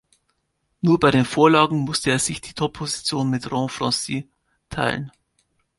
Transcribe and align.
Nur 0.81 0.99
bei 0.99 1.11
den 1.11 1.25
Vorlagen 1.25 1.77
musste 1.77 2.09
er 2.09 2.17
sich 2.17 2.41
die 2.41 2.55
Topposition 2.55 3.29
mit 3.29 3.51
Ron 3.51 3.69
Francis 3.69 4.23
teilen. 4.67 5.11